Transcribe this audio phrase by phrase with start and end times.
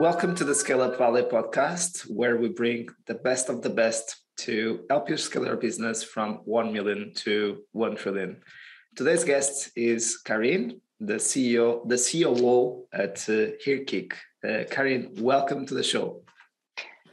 [0.00, 4.16] Welcome to the Scale Up Valley podcast, where we bring the best of the best
[4.38, 8.40] to help you scale your business from 1 million to 1 trillion.
[8.96, 14.14] Today's guest is Karin, the CEO, the COO at uh, Earkick.
[14.42, 16.22] Uh, Karin, welcome to the show.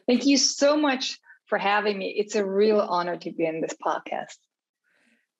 [0.07, 2.15] Thank you so much for having me.
[2.17, 4.37] It's a real honor to be in this podcast.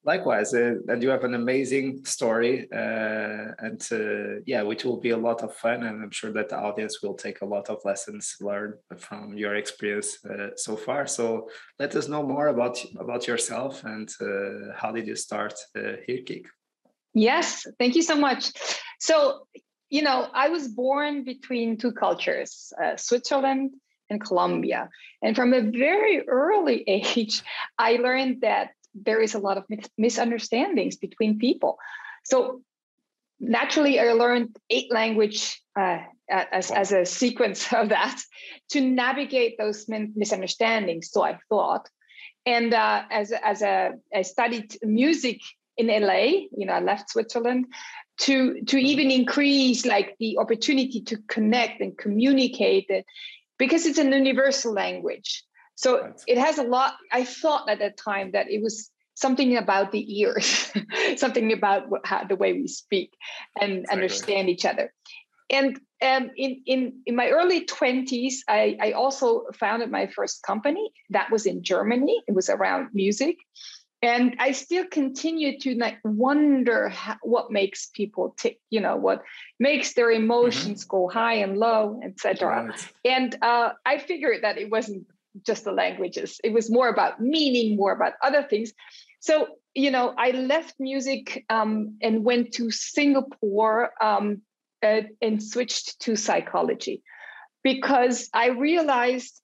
[0.04, 5.10] Likewise, uh, and you have an amazing story, uh, and uh, yeah, which will be
[5.10, 7.84] a lot of fun, and I'm sure that the audience will take a lot of
[7.84, 11.08] lessons learned from your experience uh, so far.
[11.08, 15.98] So let us know more about about yourself and uh, how did you start uh,
[16.08, 16.46] Earkick?
[17.14, 18.52] Yes, thank you so much.
[19.00, 19.48] So
[19.90, 23.72] you know, I was born between two cultures, uh, Switzerland
[24.10, 24.90] and Colombia,
[25.22, 27.44] and from a very early age,
[27.78, 28.72] I learned that
[29.06, 29.66] there is a lot of
[29.98, 31.78] misunderstandings between people.
[32.24, 32.62] So
[33.40, 36.00] naturally, I learned eight language uh,
[36.30, 36.78] as, wow.
[36.78, 38.22] as a sequence of that
[38.70, 41.12] to navigate those misunderstandings.
[41.12, 41.88] So I thought,
[42.46, 45.42] and uh, as as a I studied music
[45.78, 46.48] in LA.
[46.58, 47.68] You know, I left Switzerland
[48.20, 48.78] to to mm-hmm.
[48.78, 52.90] even increase like the opportunity to connect and communicate
[53.58, 55.44] because it's an universal language
[55.78, 56.22] so right.
[56.28, 56.96] it has a lot.
[57.12, 60.72] I thought at that time that it was something about the ears,
[61.18, 63.14] something about what, how, the way we speak
[63.62, 63.94] and exactly.
[63.94, 64.92] understand each other.
[65.52, 70.92] And um, in, in, in my early 20s, I, I also founded my first company
[71.12, 72.22] that was in Germany.
[72.28, 73.38] It was around music.
[74.02, 79.24] And I still continue to like wonder how, what makes people tick, you know, what
[79.60, 80.98] makes their emotions mm-hmm.
[80.98, 82.66] go high and low, etc.
[82.66, 82.94] Right.
[83.06, 85.08] And uh, I figured that it wasn't
[85.46, 86.40] just the languages.
[86.44, 88.74] It was more about meaning, more about other things.
[89.20, 94.42] So, you know, I left music um, and went to Singapore um,
[94.84, 97.04] uh, and switched to psychology
[97.64, 99.42] because I realized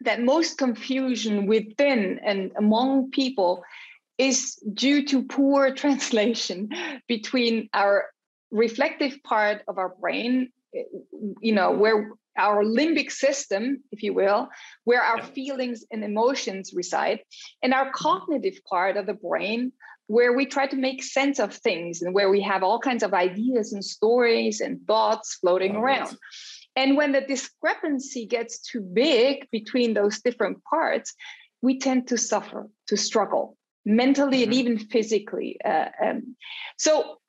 [0.00, 3.62] that most confusion within and among people
[4.18, 6.70] is due to poor translation
[7.06, 8.06] between our
[8.50, 10.50] reflective part of our brain
[11.40, 14.48] you know where our limbic system, if you will,
[14.84, 17.20] where our feelings and emotions reside,
[17.62, 19.72] and our cognitive part of the brain,
[20.06, 23.14] where we try to make sense of things and where we have all kinds of
[23.14, 26.16] ideas and stories and thoughts floating oh, around.
[26.74, 31.14] And when the discrepancy gets too big between those different parts,
[31.62, 34.50] we tend to suffer, to struggle mentally mm-hmm.
[34.50, 35.58] and even physically.
[35.64, 36.36] Uh, um,
[36.76, 37.19] so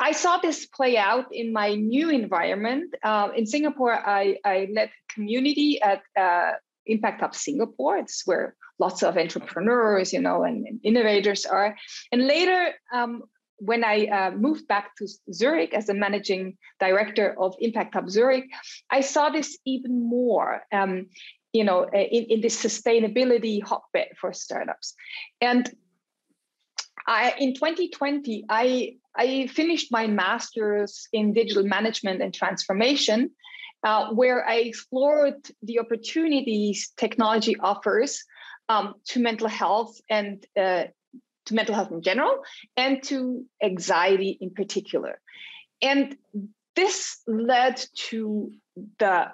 [0.00, 2.94] I saw this play out in my new environment.
[3.02, 6.52] Uh, in Singapore, I, I led community at uh,
[6.86, 7.98] Impact Hub Singapore.
[7.98, 11.76] It's where lots of entrepreneurs, you know, and, and innovators are.
[12.10, 13.24] And later, um,
[13.58, 18.46] when I uh, moved back to Zurich as the managing director of Impact Hub Zurich,
[18.88, 20.62] I saw this even more.
[20.72, 21.08] Um,
[21.52, 24.94] you know, in, in this sustainability hotbed for startups.
[25.40, 25.68] And
[27.06, 33.30] I, in 2020, I I finished my master's in digital management and transformation,
[33.82, 38.22] uh, where I explored the opportunities technology offers
[38.68, 40.84] um, to mental health and uh,
[41.46, 42.44] to mental health in general,
[42.76, 45.20] and to anxiety in particular.
[45.82, 46.16] And
[46.76, 48.52] this led to
[48.98, 49.32] the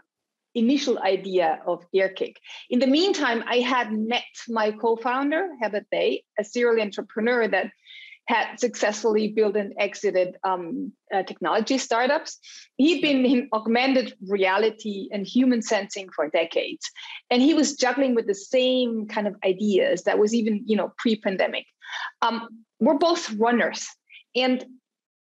[0.54, 2.37] initial idea of Earkick.
[2.70, 7.66] In the meantime, I had met my co-founder, Herbert Bay, a serial entrepreneur that
[8.26, 12.38] had successfully built and exited um, uh, technology startups.
[12.76, 16.91] He'd been in augmented reality and human sensing for decades,
[17.31, 20.92] and he was juggling with the same kind of ideas that was even, you know,
[20.98, 21.66] pre-pandemic.
[22.20, 22.48] Um,
[22.81, 23.87] we're both runners,
[24.34, 24.64] and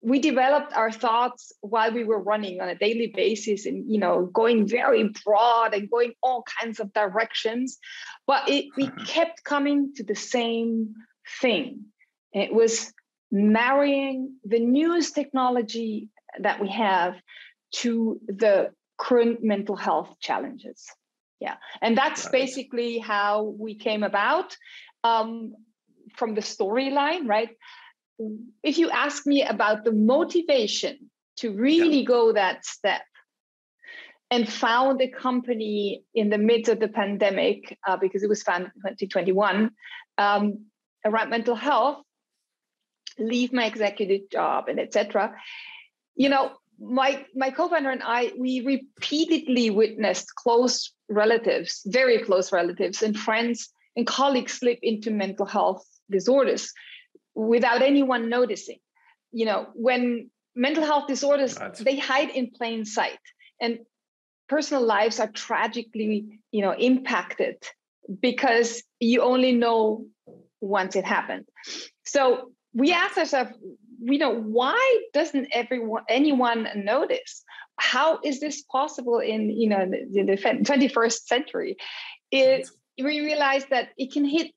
[0.01, 4.27] we developed our thoughts while we were running on a daily basis and you know
[4.27, 7.79] going very broad and going all kinds of directions
[8.27, 10.94] but it, we kept coming to the same
[11.41, 11.85] thing
[12.35, 12.94] it was
[13.31, 17.15] marrying the newest technology that we have
[17.71, 20.86] to the current mental health challenges.
[21.39, 24.56] Yeah, and that's basically how we came about
[25.04, 25.54] um,
[26.15, 27.50] from the storyline, right?
[28.63, 32.06] If you ask me about the motivation to really yeah.
[32.06, 33.01] go that step
[34.31, 38.71] and found a company in the midst of the pandemic, uh, because it was founded
[38.75, 39.71] in 2021,
[40.18, 40.65] um,
[41.06, 42.01] around mental health,
[43.17, 45.33] leave my executive job and etc
[46.15, 53.01] you know my my co-founder and i we repeatedly witnessed close relatives very close relatives
[53.01, 56.73] and friends and colleagues slip into mental health disorders
[57.33, 58.77] without anyone noticing
[59.31, 61.75] you know when mental health disorders right.
[61.75, 63.19] they hide in plain sight
[63.62, 63.79] and
[64.47, 67.56] personal lives are tragically you know impacted
[68.21, 70.06] because you only know
[70.62, 71.45] once it happened
[72.06, 73.51] so we asked ourselves
[74.00, 77.44] you know why doesn't everyone anyone notice?
[77.77, 81.77] How is this possible in you know the, the 21st century?
[82.31, 84.51] It we realized that it can hit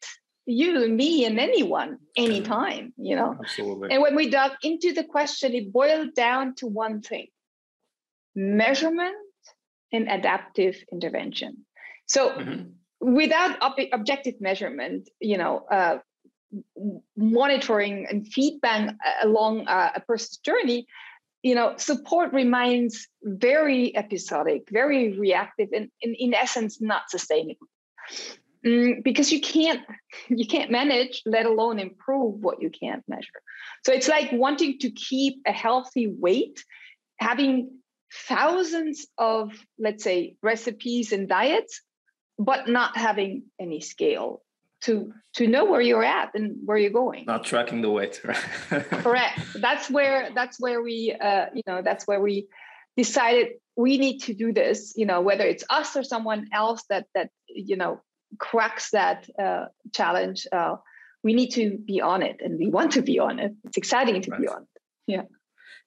[0.47, 3.37] you and me and anyone anytime you know?
[3.41, 3.91] Absolutely.
[3.91, 7.27] And when we dug into the question it boiled down to one thing
[8.35, 9.17] measurement
[9.93, 11.65] and adaptive intervention.
[12.07, 13.15] So mm-hmm.
[13.15, 15.99] without ob- objective measurement you know uh,
[17.17, 20.87] monitoring and feedback along uh, a person's journey
[21.43, 27.67] you know support remains very episodic very reactive and, and in essence not sustainable.
[28.67, 29.83] Mm, because you can't
[30.29, 33.41] you can't manage let alone improve what you can't measure.
[33.85, 36.65] So it's like wanting to keep a healthy weight
[37.19, 37.71] having
[38.27, 41.83] thousands of let's say recipes and diets
[42.39, 44.43] but not having any scale
[44.83, 47.25] to to know where you're at and where you're going.
[47.27, 48.37] Not tracking the weight right?
[48.71, 49.41] Correct.
[49.55, 52.49] That's where that's where we uh, you know that's where we
[52.97, 57.07] decided we need to do this you know whether it's us or someone else that
[57.15, 58.01] that you know
[58.39, 60.77] cracks that uh, challenge uh,
[61.25, 63.53] we need to be on it and we want to be on it.
[63.65, 64.41] It's exciting to right.
[64.41, 64.83] be on it.
[65.07, 65.23] Yeah.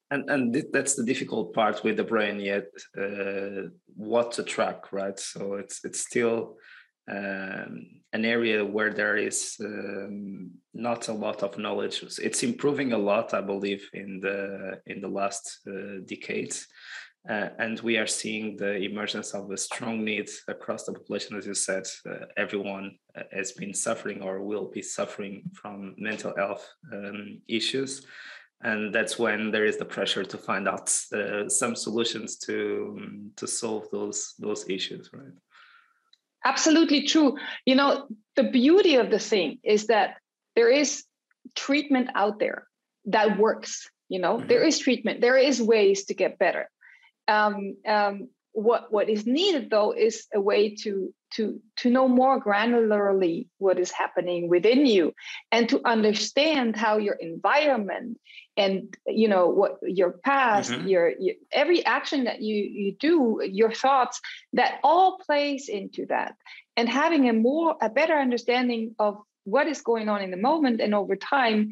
[0.09, 2.67] And and th- that's the difficult part with the brain yet
[2.97, 5.17] uh, what to track right?
[5.17, 6.57] So it's it's still
[7.09, 12.03] um, an area where there is um, not a lot of knowledge.
[12.21, 16.67] It's improving a lot, I believe, in the in the last uh, decades,
[17.29, 21.37] uh, and we are seeing the emergence of a strong need across the population.
[21.37, 26.33] As you said, uh, everyone uh, has been suffering or will be suffering from mental
[26.35, 28.05] health um, issues.
[28.63, 33.31] And that's when there is the pressure to find out uh, some solutions to um,
[33.35, 35.33] to solve those those issues, right?
[36.43, 37.37] Absolutely true.
[37.65, 40.17] You know the beauty of the thing is that
[40.55, 41.03] there is
[41.55, 42.67] treatment out there
[43.05, 44.37] that works you know?
[44.37, 44.47] Mm-hmm.
[44.47, 45.21] there is treatment.
[45.21, 46.69] There is ways to get better.
[47.29, 52.41] Um, um, what what is needed though is a way to to to know more
[52.41, 55.13] granularly what is happening within you
[55.51, 58.17] and to understand how your environment
[58.57, 60.87] and you know what your past mm-hmm.
[60.87, 64.19] your, your, every action that you you do your thoughts
[64.51, 66.35] that all plays into that
[66.75, 70.81] and having a more a better understanding of what is going on in the moment
[70.81, 71.69] and over time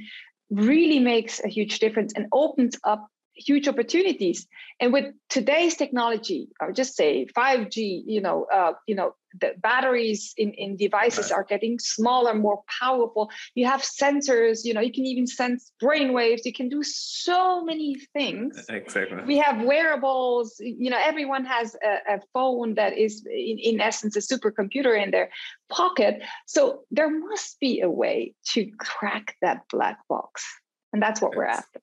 [0.50, 3.08] really makes a huge difference and opens up
[3.40, 4.48] huge opportunities.
[4.80, 10.34] And with today's technology, or just say 5G, you know, uh, you know, the batteries
[10.38, 11.38] in, in devices right.
[11.38, 13.30] are getting smaller, more powerful.
[13.54, 16.46] You have sensors, you know, you can even sense brain waves.
[16.46, 18.66] You can do so many things.
[18.70, 19.24] Exactly.
[19.26, 24.16] We have wearables, you know, everyone has a, a phone that is in, in essence
[24.16, 25.30] a supercomputer in their
[25.70, 26.22] pocket.
[26.48, 30.44] So there must be a way to crack that black box.
[30.92, 31.82] And that's what we're after.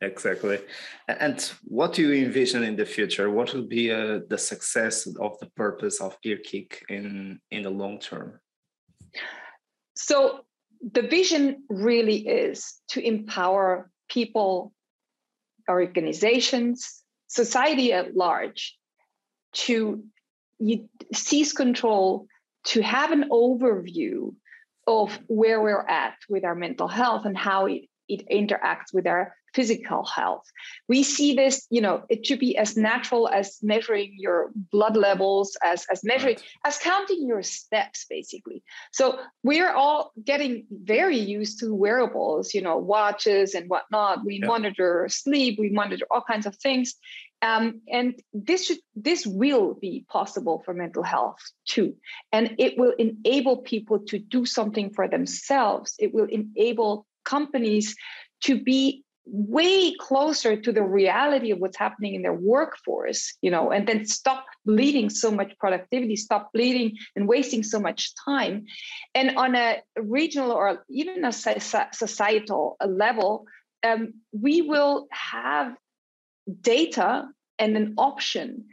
[0.00, 0.58] Exactly.
[1.08, 3.30] And what do you envision in the future?
[3.30, 7.98] What will be uh, the success of the purpose of EarKick in, in the long
[7.98, 8.38] term?
[9.96, 10.40] So,
[10.92, 14.72] the vision really is to empower people,
[15.68, 18.78] organizations, society at large
[19.52, 20.04] to
[21.12, 22.28] seize control,
[22.64, 24.34] to have an overview
[24.86, 29.34] of where we're at with our mental health and how it, it interacts with our
[29.54, 30.44] physical health.
[30.88, 35.56] We see this, you know, it should be as natural as measuring your blood levels,
[35.64, 36.44] as, as measuring, right.
[36.64, 38.62] as counting your steps, basically.
[38.92, 44.24] So we're all getting very used to wearables, you know, watches and whatnot.
[44.24, 44.46] We yeah.
[44.46, 46.94] monitor sleep, we monitor all kinds of things.
[47.40, 51.38] Um, and this should this will be possible for mental health
[51.68, 51.94] too
[52.32, 57.94] and it will enable people to do something for themselves it will enable companies
[58.42, 63.70] to be way closer to the reality of what's happening in their workforce you know
[63.70, 68.66] and then stop bleeding so much productivity stop bleeding and wasting so much time.
[69.14, 73.46] And on a regional or even a societal level
[73.84, 75.74] um, we will have
[76.60, 78.64] data and an option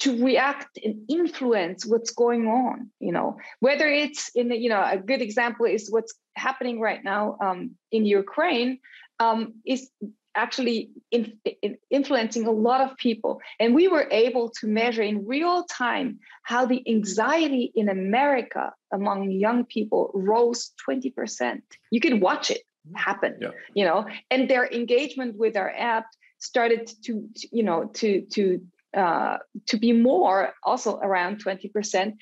[0.00, 3.38] to react and influence what's going on you know.
[3.60, 7.76] Whether it's in the you know a good example is what's happening right now um,
[7.92, 8.78] in ukraine
[9.24, 9.90] um, is
[10.34, 13.40] actually in, in influencing a lot of people.
[13.60, 19.30] And we were able to measure in real time how the anxiety in America among
[19.30, 21.62] young people rose 20%.
[21.90, 22.62] You can watch it
[22.94, 23.50] happen, yeah.
[23.74, 26.06] you know, and their engagement with our app
[26.38, 28.60] started to, you know, to, to
[28.96, 32.12] uh, to be more, also around 20%,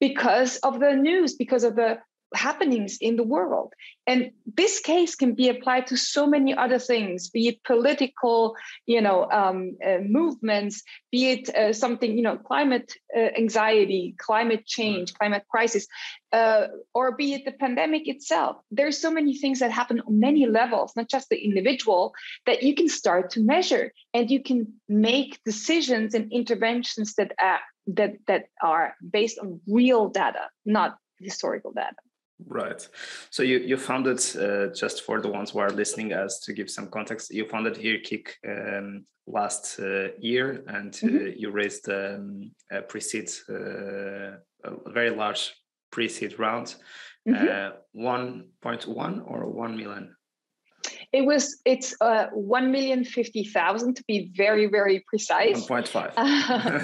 [0.00, 1.98] because of the news, because of the
[2.34, 3.72] happenings in the world.
[4.06, 9.00] And this case can be applied to so many other things, be it political, you
[9.00, 15.14] know, um, uh, movements, be it uh, something, you know, climate uh, anxiety, climate change,
[15.14, 15.86] climate crisis,
[16.32, 18.56] uh, or be it the pandemic itself.
[18.70, 22.12] There's so many things that happen on many levels, not just the individual,
[22.46, 27.60] that you can start to measure and you can make decisions and interventions that are,
[27.86, 31.96] that that are based on real data, not historical data.
[32.46, 32.86] Right.
[33.30, 36.70] So you you founded uh, just for the ones who are listening, as to give
[36.70, 41.38] some context, you founded Earkick um, last uh, year, and uh, mm-hmm.
[41.38, 45.54] you raised um, a pre-seed, uh, a very large
[45.90, 46.74] pre-seed round,
[47.26, 47.48] mm-hmm.
[47.48, 50.14] Uh, one point one or one million.
[51.12, 55.60] It was it's uh, one million fifty thousand to be very very precise.
[55.60, 56.12] One point five.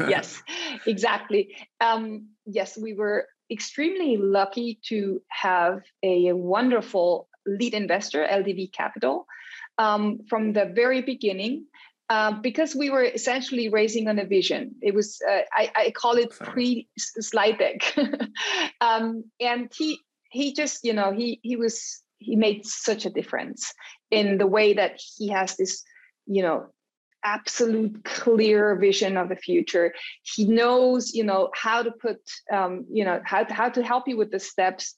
[0.08, 0.42] yes,
[0.86, 1.54] exactly.
[1.80, 9.26] Um, yes, we were extremely lucky to have a wonderful lead investor, LDV Capital,
[9.78, 11.66] um, from the very beginning.
[12.08, 14.74] Uh, because we were essentially raising on a vision.
[14.82, 17.96] It was, uh, I, I, call it pre slide deck.
[18.80, 20.00] um, and he,
[20.32, 23.72] he just, you know, he, he was, he made such a difference
[24.10, 25.84] in the way that he has this,
[26.26, 26.66] you know,
[27.24, 29.92] absolute clear vision of the future.
[30.22, 32.20] He knows you know how to put
[32.52, 34.94] um, you know how to, how to help you with the steps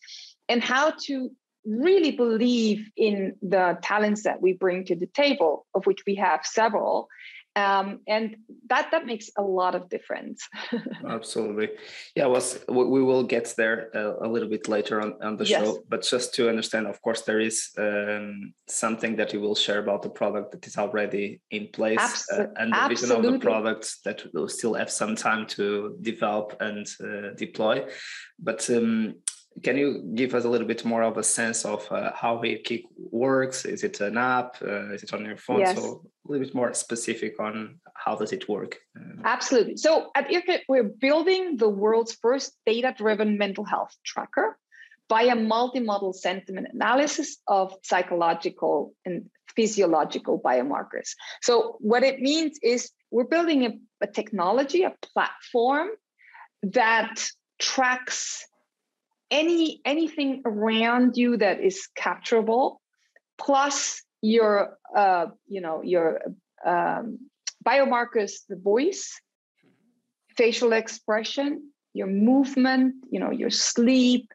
[0.48, 1.30] and how to
[1.64, 6.44] really believe in the talents that we bring to the table of which we have
[6.44, 7.08] several
[7.56, 8.36] um, and
[8.68, 10.48] that that makes a lot of difference
[11.08, 11.68] absolutely
[12.14, 15.62] yeah was we will get there a, a little bit later on, on the yes.
[15.62, 19.78] show but just to understand of course there is um, something that you will share
[19.78, 22.94] about the product that is already in place Abs- uh, and the absolutely.
[22.94, 27.84] vision of the product that will still have some time to develop and uh, deploy
[28.38, 29.14] but um,
[29.62, 32.84] can you give us a little bit more of a sense of uh, how Earkick
[33.10, 33.64] works?
[33.64, 34.56] Is it an app?
[34.62, 35.60] Uh, is it on your phone?
[35.60, 35.76] Yes.
[35.76, 38.78] So a little bit more specific on how does it work?
[38.98, 39.76] Uh, Absolutely.
[39.76, 44.58] So at Earkick, we're building the world's first data-driven mental health tracker
[45.08, 51.10] via multi-modal sentiment analysis of psychological and physiological biomarkers.
[51.42, 55.88] So what it means is we're building a, a technology, a platform
[56.62, 57.28] that
[57.60, 58.46] tracks
[59.32, 62.76] any anything around you that is capturable
[63.38, 66.20] plus your uh, you know your
[66.64, 67.18] um,
[67.66, 69.20] biomarkers the voice
[70.36, 74.28] facial expression your movement you know your sleep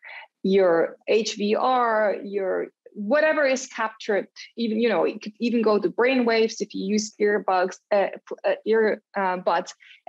[0.44, 4.28] your hvr your whatever is captured
[4.58, 8.08] even you know it could even go to brain waves if you use earbuds uh,
[8.44, 9.38] uh, ear uh,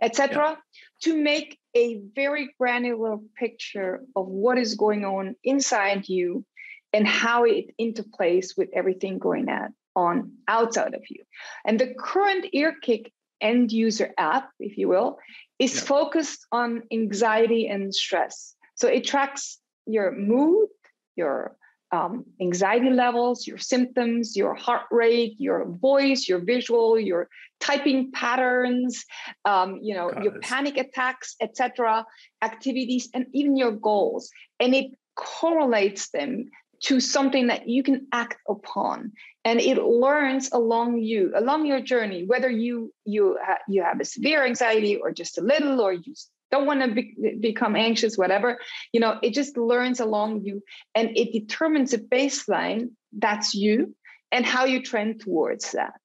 [0.00, 0.57] etc yeah.
[1.02, 6.44] to make a very granular picture of what is going on inside you
[6.92, 9.47] and how it interplays with everything going
[9.94, 11.23] on outside of you
[11.64, 15.18] and the current earkick end user app if you will
[15.61, 15.80] is yeah.
[15.82, 20.68] focused on anxiety and stress so it tracks your mood
[21.14, 21.56] your
[21.92, 27.28] um, anxiety levels, your symptoms, your heart rate, your voice, your visual, your
[27.61, 29.04] typing patterns,
[29.45, 32.04] um, you know, your panic attacks, etc.,
[32.42, 34.30] activities, and even your goals,
[34.61, 39.12] and it correlates them to something that you can act upon
[39.45, 44.04] and it learns along you along your journey whether you you ha- you have a
[44.04, 46.14] severe anxiety or just a little or you
[46.50, 48.59] don't want to be, become anxious whatever.
[48.93, 50.62] You know it just learns along you
[50.95, 53.95] and it determines a baseline that's you
[54.33, 56.00] and how you trend towards that.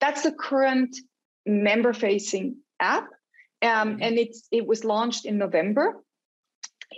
[0.00, 0.96] That's the current
[1.46, 3.08] member facing app
[3.62, 4.02] um, mm-hmm.
[4.02, 6.02] and it's it was launched in november.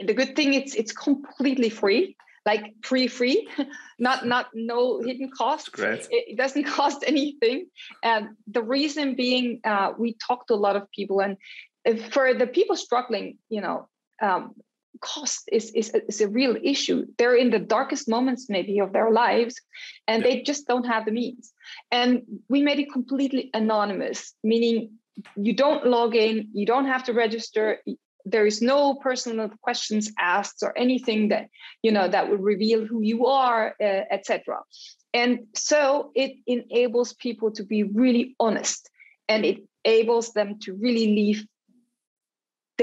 [0.01, 3.49] The good thing it's it's completely free like free free
[3.99, 6.07] not not no hidden costs Great.
[6.11, 7.67] it doesn't cost anything.
[8.03, 11.37] And the reason being uh, we talked to a lot of people and
[12.11, 13.89] for the people struggling, you know,
[14.21, 14.55] um,
[15.01, 17.07] cost is, is, is a real issue.
[17.19, 19.61] They're in the darkest moments, maybe, of their lives,
[20.07, 20.31] and yeah.
[20.31, 21.53] they just don't have the means.
[21.91, 24.93] And we made it completely anonymous, meaning
[25.37, 27.79] you don't log in, you don't have to register.
[28.25, 31.49] There is no personal questions asked or anything that
[31.83, 34.61] you know that would reveal who you are, uh, etc.
[35.12, 38.89] And so it enables people to be really honest,
[39.29, 41.45] and it enables them to really leave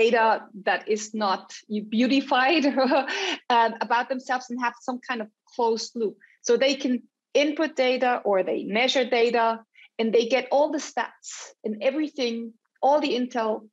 [0.04, 0.26] data
[0.64, 1.54] that is not
[1.90, 3.06] beautified uh,
[3.82, 6.16] about themselves and have some kind of closed loop.
[6.42, 7.04] So they can
[7.34, 9.60] input data or they measure data
[9.98, 11.30] and they get all the stats
[11.64, 13.68] and everything all the intel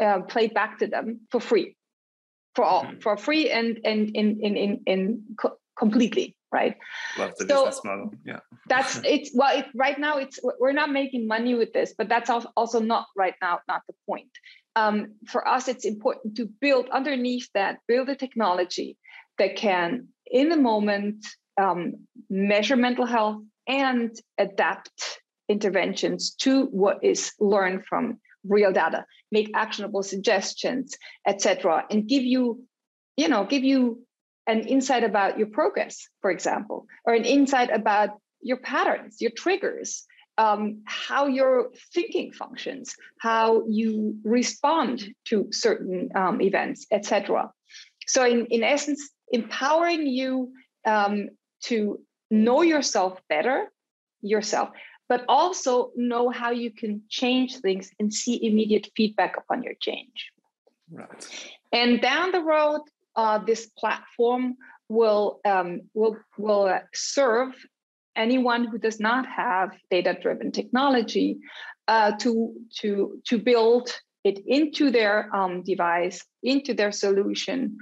[0.00, 1.76] uh, played back to them for free
[2.54, 3.00] for all mm-hmm.
[3.00, 6.76] for free and and in in in, in co- completely right
[7.18, 10.90] love the so business model yeah that's it's well it, right now it's we're not
[10.90, 14.30] making money with this but that's also not right now not the point
[14.76, 18.96] um, for us it's important to build underneath that build a technology
[19.38, 21.24] that can in the moment
[21.60, 21.94] um,
[22.28, 30.02] measure mental health and adapt interventions to what is learned from real data make actionable
[30.02, 32.62] suggestions etc and give you
[33.16, 34.04] you know give you
[34.46, 38.10] an insight about your progress for example or an insight about
[38.42, 40.04] your patterns your triggers
[40.36, 47.50] um, how your thinking functions how you respond to certain um, events etc
[48.06, 50.52] so in, in essence empowering you
[50.86, 51.28] um,
[51.62, 52.00] to
[52.30, 53.70] know yourself better
[54.22, 54.70] yourself
[55.08, 60.32] but also know how you can change things and see immediate feedback upon your change.
[60.90, 61.52] Right.
[61.72, 62.80] And down the road,
[63.16, 64.56] uh, this platform
[64.88, 67.54] will um, will will uh, serve
[68.16, 71.38] anyone who does not have data-driven technology
[71.88, 73.90] uh, to to to build
[74.24, 77.76] it into their um, device, into their solution,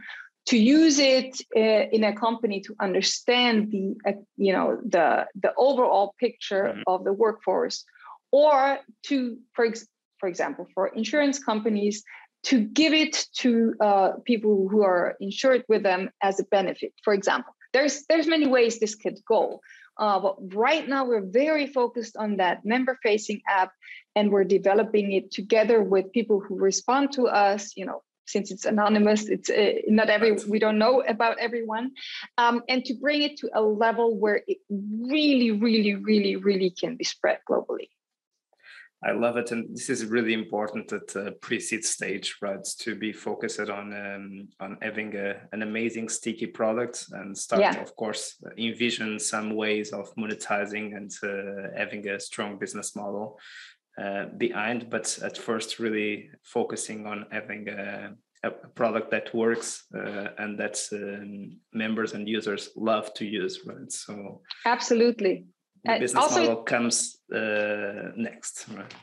[0.47, 5.53] to use it uh, in a company to understand the uh, you know the the
[5.57, 6.83] overall picture mm-hmm.
[6.87, 7.85] of the workforce
[8.33, 9.87] or to for ex-
[10.19, 12.03] for example for insurance companies
[12.45, 17.13] to give it to uh, people who are insured with them as a benefit for
[17.13, 19.61] example there's there's many ways this could go
[19.99, 23.73] uh, but right now we're very focused on that member facing app
[24.15, 28.65] and we're developing it together with people who respond to us you know since it's
[28.65, 31.91] anonymous it's uh, not every we don't know about everyone
[32.39, 36.97] um, and to bring it to a level where it really really really really can
[36.97, 37.89] be spread globally
[39.05, 42.65] I love it, and this is really important at the pre-seed stage, right?
[42.81, 47.81] To be focused on um, on having a, an amazing sticky product and start, yeah.
[47.81, 53.39] of course, envision some ways of monetizing and uh, having a strong business model
[53.99, 58.13] uh, behind, but at first really focusing on having a,
[58.43, 63.91] a product that works uh, and that um, members and users love to use, right?
[63.91, 65.45] So absolutely,
[65.85, 68.95] the business also, model comes uh, next, right?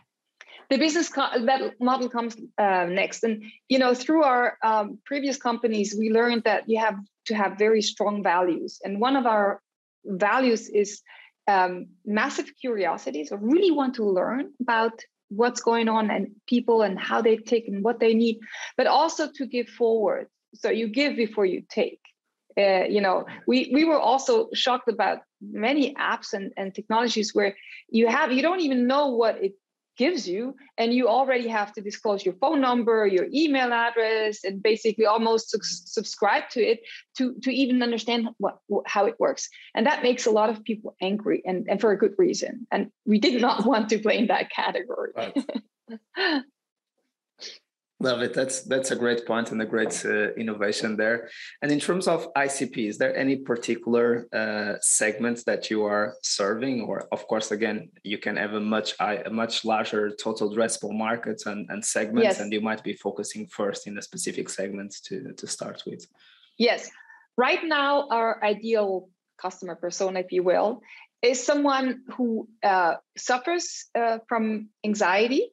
[0.70, 5.96] The business that model comes uh, next, and you know through our um, previous companies,
[5.98, 9.62] we learned that you have to have very strong values, and one of our
[10.06, 11.02] values is
[11.48, 13.26] um, massive curiosity.
[13.26, 17.68] So really want to learn about what's going on and people and how they take
[17.68, 18.40] and what they need,
[18.78, 20.28] but also to give forward.
[20.56, 22.00] So you give before you take.
[22.58, 27.56] Uh, you know, we we were also shocked about many apps and, and technologies where
[27.90, 29.54] you have you don't even know what it
[30.00, 34.64] gives you and you already have to disclose your phone number your email address and
[34.64, 36.80] basically almost su- subscribe to it
[37.18, 39.50] to to even understand what, what, how it works.
[39.76, 42.66] And that makes a lot of people angry and, and for a good reason.
[42.72, 45.12] And we did not want to play in that category.
[45.16, 45.38] Right.
[48.02, 48.34] Love it.
[48.34, 51.30] That's that's a great point and a great uh, innovation there.
[51.62, 56.84] And in terms of ICP, is there any particular uh, segments that you are serving,
[56.84, 61.46] or of course, again, you can have a much a much larger total addressable markets
[61.46, 62.40] and, and segments, yes.
[62.40, 66.08] and you might be focusing first in a specific segment to to start with.
[66.58, 66.90] Yes,
[67.36, 69.10] right now our ideal
[69.42, 70.82] customer persona, if you will,
[71.22, 75.52] is someone who uh, suffers uh, from anxiety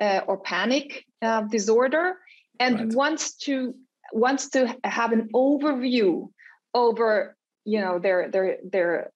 [0.00, 2.16] uh, or panic uh, disorder.
[2.60, 2.94] And right.
[2.94, 3.74] wants to
[4.12, 6.28] wants to have an overview
[6.74, 9.12] over you know their their their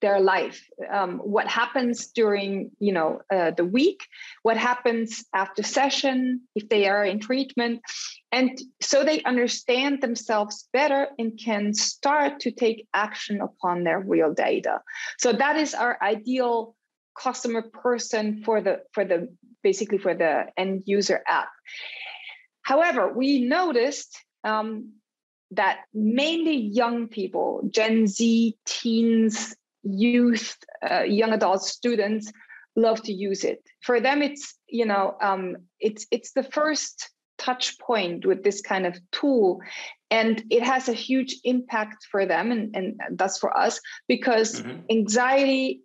[0.00, 4.06] their life um, what happens during you know uh, the week
[4.42, 7.80] what happens after session if they are in treatment.
[8.30, 14.34] And so they understand themselves better and can start to take action upon their real
[14.34, 14.80] data.
[15.18, 16.74] So that is our ideal
[17.16, 19.28] customer person for the for the
[19.64, 21.48] basically for the end user app.
[22.62, 24.92] However, we noticed um,
[25.50, 30.56] that mainly young people, Gen Z, teens, youth,
[30.88, 32.32] uh, young adults, students,
[32.76, 33.62] love to use it.
[33.82, 38.86] For them, it's you know um, it's it's the first touch point with this kind
[38.86, 39.60] of tool
[40.10, 44.80] and it has a huge impact for them and, and that's for us because mm-hmm.
[44.90, 45.82] anxiety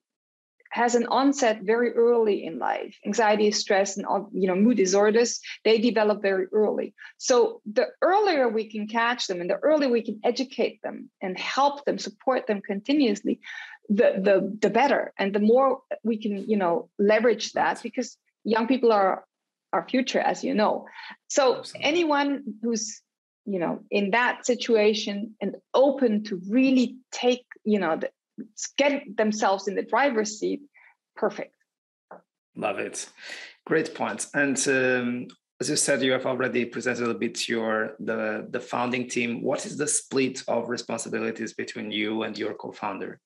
[0.70, 5.78] has an onset very early in life anxiety stress and you know mood disorders they
[5.80, 10.20] develop very early so the earlier we can catch them and the earlier we can
[10.24, 13.40] educate them and help them support them continuously
[13.90, 18.68] the the the better and the more we can you know leverage that because young
[18.68, 19.24] people are
[19.74, 20.86] our future, as you know.
[21.28, 21.88] So Absolutely.
[21.88, 23.02] anyone who's
[23.46, 28.10] you know in that situation and open to really take you know the,
[28.78, 30.62] get themselves in the driver's seat,
[31.16, 31.54] perfect.
[32.56, 33.10] Love it.
[33.66, 34.30] Great points.
[34.34, 35.28] And um,
[35.62, 39.42] as you said, you have already presented a bit your the the founding team.
[39.42, 43.20] What is the split of responsibilities between you and your co-founder?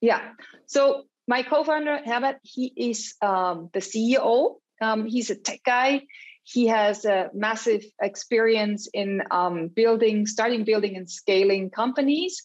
[0.00, 0.32] Yeah.
[0.66, 4.56] So my co-founder Herbert, he is um, the CEO.
[4.80, 6.02] Um, he's a tech guy.
[6.44, 12.42] He has a massive experience in um, building, starting, building, and scaling companies.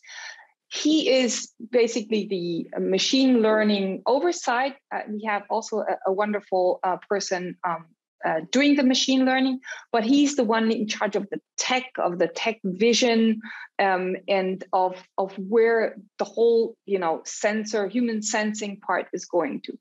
[0.70, 4.76] He is basically the machine learning oversight.
[4.94, 7.86] Uh, we have also a, a wonderful uh, person um,
[8.26, 9.60] uh, doing the machine learning,
[9.92, 13.40] but he's the one in charge of the tech, of the tech vision,
[13.80, 19.62] um, and of of where the whole you know sensor, human sensing part is going
[19.62, 19.78] to.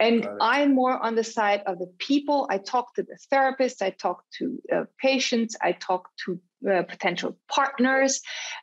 [0.00, 2.48] And I'm more on the side of the people.
[2.50, 7.36] I talk to the therapists, I talk to uh, patients, I talk to uh, potential
[7.48, 8.20] partners.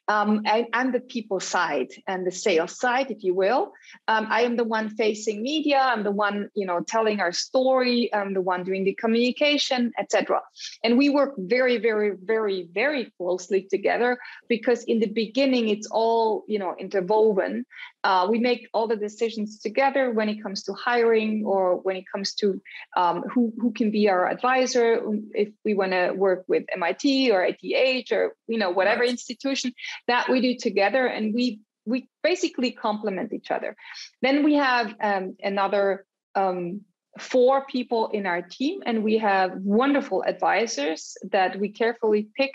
[0.08, 3.74] Um, I, am the people side and the sales side, if you will.
[4.08, 5.80] Um, I am the one facing media.
[5.80, 8.14] I'm the one, you know, telling our story.
[8.14, 10.42] I'm the one doing the communication, etc.
[10.84, 16.44] And we work very, very, very, very closely together because in the beginning it's all,
[16.48, 17.66] you know, interwoven.
[18.04, 22.06] Uh, we make all the decisions together when it comes to hiring or when it
[22.12, 22.62] comes to
[22.96, 25.02] um, who who can be our advisor
[25.34, 29.10] if we want to work with MIT or ITA or you know whatever right.
[29.10, 29.74] institution
[30.08, 33.76] that we do together and we we basically complement each other
[34.22, 36.82] then we have um, another um,
[37.18, 42.52] four people in our team and we have wonderful advisors that we carefully pick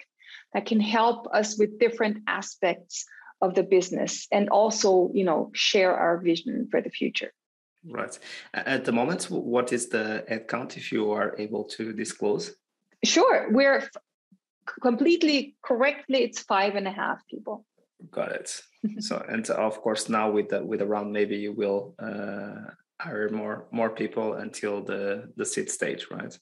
[0.54, 3.04] that can help us with different aspects
[3.44, 7.32] of the business and also you know share our vision for the future
[7.98, 8.18] right
[8.54, 12.44] at the moment what is the head count if you are able to disclose
[13.04, 13.82] sure we're
[14.80, 17.64] completely correctly, it's five and a half people.
[18.10, 18.60] Got it.
[18.98, 23.66] so, and of course, now with the, with around maybe you will uh, hire more
[23.70, 26.36] more people until the the seed stage, right?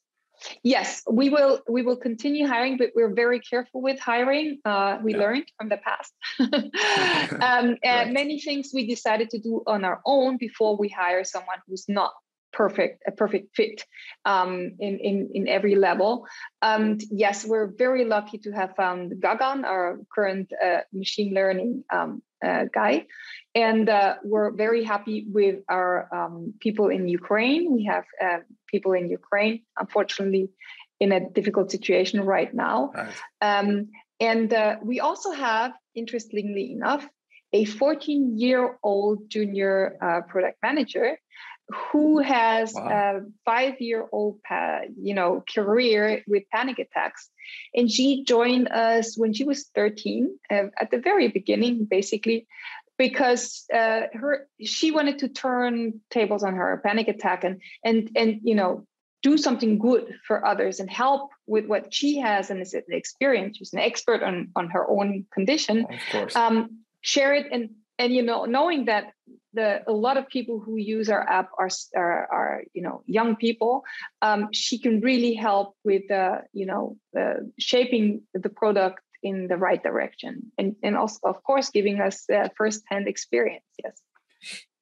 [0.62, 1.61] Yes, we will.
[1.68, 4.59] We will continue hiring, but we're very careful with hiring.
[4.64, 5.18] Uh, we yeah.
[5.18, 6.12] learned from the past.
[6.40, 8.12] um, right.
[8.12, 12.12] Many things we decided to do on our own before we hire someone who's not
[12.52, 13.85] perfect a perfect fit
[14.24, 16.26] um, in, in in every level
[16.61, 22.22] and yes we're very lucky to have found gagan our current uh, machine learning um,
[22.44, 23.07] uh, guy
[23.54, 28.92] and uh, we're very happy with our um, people in ukraine we have uh, people
[28.92, 30.50] in ukraine unfortunately
[31.00, 33.14] in a difficult situation right now right.
[33.40, 33.88] Um,
[34.20, 37.06] and uh, we also have interestingly enough
[37.52, 41.18] a 14 year old junior uh, product manager
[41.90, 42.88] who has wow.
[42.88, 44.38] a five-year-old,
[45.00, 47.30] you know, career with panic attacks,
[47.74, 52.46] and she joined us when she was 13, uh, at the very beginning, basically,
[53.02, 58.40] because uh, her she wanted to turn tables on her panic attack and and and
[58.44, 58.86] you know
[59.22, 63.56] do something good for others and help with what she has and is an experience.
[63.56, 65.86] She's an expert on on her own condition.
[65.96, 66.36] Of course.
[66.36, 66.56] Um,
[67.00, 69.04] share it and and you know knowing that
[69.52, 73.34] the a lot of people who use our app are are, are you know young
[73.34, 73.82] people
[74.26, 79.56] um, she can really help with uh, you know uh, shaping the product in the
[79.56, 80.52] right direction.
[80.58, 84.00] And and also of course giving us uh, first hand experience yes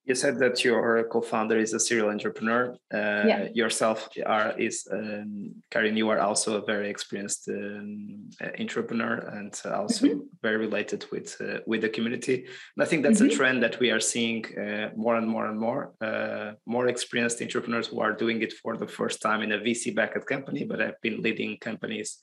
[0.05, 2.75] you said that your co-founder is a serial entrepreneur.
[2.93, 3.47] Uh, yeah.
[3.53, 5.95] Yourself are is um, Karin.
[5.95, 10.19] You are also a very experienced um, entrepreneur and also mm-hmm.
[10.41, 12.45] very related with uh, with the community.
[12.75, 13.35] And I think that's mm-hmm.
[13.35, 15.93] a trend that we are seeing uh, more and more and more.
[16.01, 20.25] Uh, more experienced entrepreneurs who are doing it for the first time in a VC-backed
[20.25, 22.17] company, but have been leading companies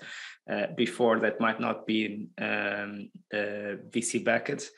[0.51, 4.71] uh, before that might not be um, uh, VC-backed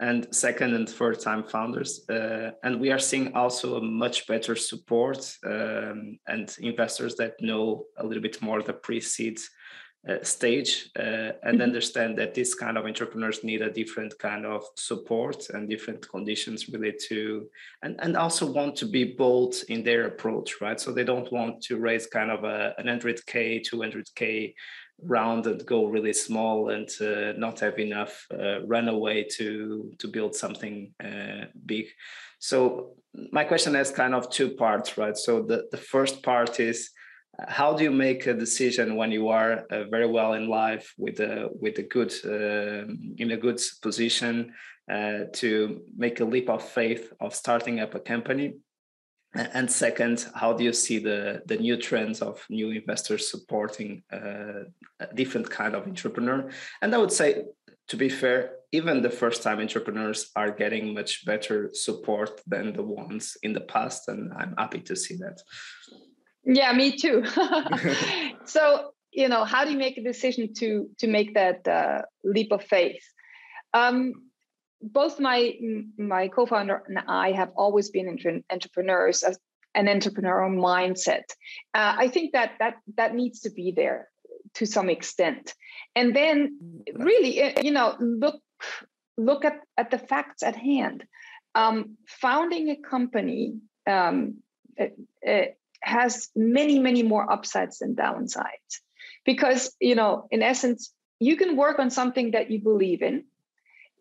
[0.00, 2.08] and second and third time founders.
[2.08, 7.84] Uh, and we are seeing also a much better support um, and investors that know
[7.96, 9.38] a little bit more the pre-seed
[10.08, 11.62] uh, stage uh, and mm-hmm.
[11.62, 16.68] understand that this kind of entrepreneurs need a different kind of support and different conditions
[16.68, 17.46] really to
[17.82, 21.60] and, and also want to be bold in their approach right so they don't want
[21.60, 24.54] to raise kind of a, an 100k 200k
[25.02, 30.34] round and go really small and uh, not have enough uh, runaway to to build
[30.34, 31.86] something uh, big.
[32.38, 32.94] So
[33.32, 35.16] my question has kind of two parts right?
[35.16, 36.90] So the, the first part is
[37.46, 41.20] how do you make a decision when you are uh, very well in life with
[41.20, 44.52] a with a good um, in a good position
[44.92, 48.54] uh, to make a leap of faith of starting up a company
[49.34, 54.64] and second, how do you see the, the new trends of new investors supporting uh,
[55.00, 56.50] a different kind of entrepreneur?
[56.80, 57.44] And I would say,
[57.88, 62.82] to be fair, even the first time entrepreneurs are getting much better support than the
[62.82, 64.08] ones in the past.
[64.08, 65.40] And I'm happy to see that.
[66.44, 67.24] Yeah, me too.
[68.44, 72.52] so, you know, how do you make a decision to to make that uh, leap
[72.52, 73.02] of faith?
[73.74, 74.27] Um,
[74.80, 75.54] both my
[75.96, 79.38] my co-founder and I have always been entre- entrepreneurs, as
[79.74, 81.24] an entrepreneurial mindset.
[81.74, 84.08] Uh, I think that that that needs to be there
[84.54, 85.54] to some extent,
[85.94, 88.40] and then really, eh, you know, look
[89.16, 91.04] look at at the facts at hand.
[91.54, 93.54] Um, founding a company
[93.86, 94.36] um,
[94.76, 98.80] it, it has many many more upsides than downsides,
[99.24, 103.24] because you know, in essence, you can work on something that you believe in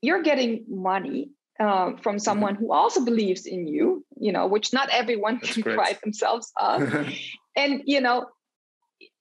[0.02, 2.18] you're getting money uh, from mm-hmm.
[2.18, 5.76] someone who also believes in you, you know, which not everyone That's can great.
[5.76, 6.94] pride themselves of.
[7.56, 8.28] and, you know,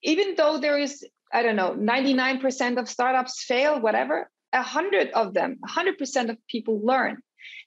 [0.03, 5.57] even though there is, I don't know, 99% of startups fail, whatever, 100 of them,
[5.67, 7.17] 100% of people learn.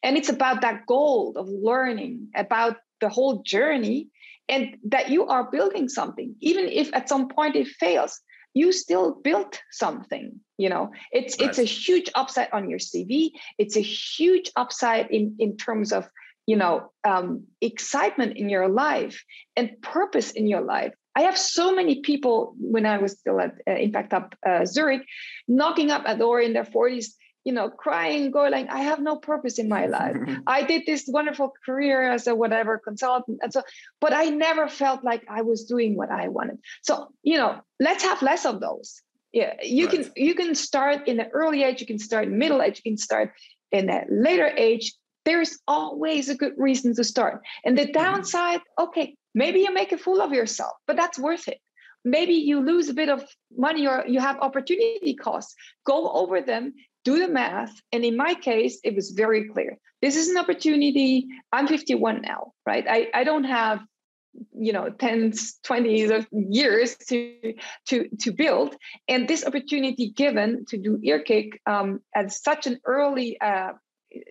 [0.03, 4.09] And it's about that goal of learning, about the whole journey,
[4.49, 8.21] and that you are building something, even if at some point it fails
[8.55, 10.91] you still built something you know?
[11.11, 15.93] It's it's a huge upside on your cv it's a huge upside in in terms
[15.93, 16.09] of
[16.47, 19.23] you know um, excitement in your life
[19.57, 20.93] and purpose in your life.
[21.17, 25.03] I have so many people when i was still at uh, Impact Hub uh, zurich
[25.49, 27.07] knocking up at door in their 40s
[27.45, 30.17] you know, crying, going like, I have no purpose in my life.
[30.47, 33.39] I did this wonderful career as a whatever consultant.
[33.43, 33.63] And so,
[34.01, 36.59] but I never felt like I was doing what I wanted.
[36.83, 39.01] So, you know, let's have less of those.
[39.33, 39.55] Yeah.
[39.63, 40.03] You right.
[40.03, 42.91] can you can start in the early age, you can start in middle age, you
[42.91, 43.33] can start
[43.71, 44.93] in a later age.
[45.25, 47.43] There's always a good reason to start.
[47.65, 47.93] And the mm-hmm.
[47.93, 51.61] downside, okay, maybe you make a fool of yourself, but that's worth it
[52.05, 53.23] maybe you lose a bit of
[53.57, 56.73] money or you have opportunity costs go over them
[57.05, 57.75] do the math.
[57.93, 59.79] And in my case, it was very clear.
[60.03, 61.27] This is an opportunity.
[61.53, 62.85] I'm 51 now, right?
[62.89, 63.81] I, I don't have
[64.57, 67.55] you know 10s 20s of years to
[67.89, 68.77] to to build
[69.09, 73.71] and this opportunity given to do earkick um, at such an early uh,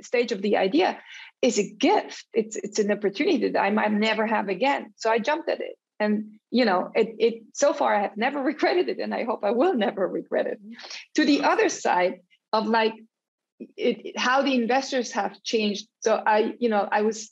[0.02, 0.98] stage of the idea
[1.42, 5.20] is a gift it's it's an opportunity that i might never have again so i
[5.20, 9.00] jumped at it and you know it, it so far i have never regretted it
[9.00, 10.60] and i hope i will never regret it
[11.16, 12.22] to the other side
[12.54, 12.94] of like
[13.78, 15.88] it, how the investors have changed.
[16.02, 17.32] So I, you know, I was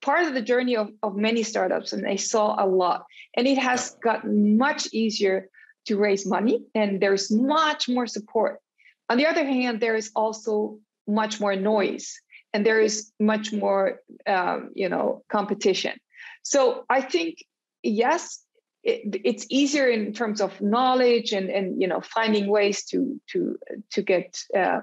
[0.00, 3.04] part of the journey of, of many startups and I saw a lot.
[3.36, 5.48] And it has gotten much easier
[5.86, 8.60] to raise money and there's much more support.
[9.08, 12.20] On the other hand, there is also much more noise
[12.52, 15.98] and there is much more, um, you know, competition.
[16.42, 17.38] So I think,
[17.82, 18.44] yes,
[18.82, 23.58] it, it's easier in terms of knowledge and and you know finding ways to to
[23.90, 24.80] to get uh,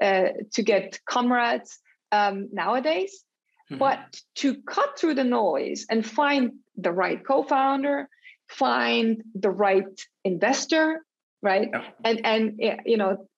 [0.00, 1.78] uh, to get comrades
[2.12, 3.24] um, nowadays
[3.70, 3.78] mm-hmm.
[3.78, 8.08] but to cut through the noise and find the right co-founder
[8.48, 11.04] find the right investor
[11.42, 11.84] right yeah.
[12.04, 13.28] and and you know